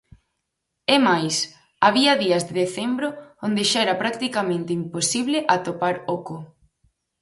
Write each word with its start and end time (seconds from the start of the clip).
É 0.95 0.97
máis, 1.07 1.35
había 1.87 2.19
días 2.23 2.43
de 2.47 2.53
decembro 2.63 3.07
onde 3.45 3.63
xa 3.69 3.79
era 3.85 3.99
practicamente 4.03 4.71
imposible 4.81 5.37
atopar 5.55 5.95
oco. 6.15 6.37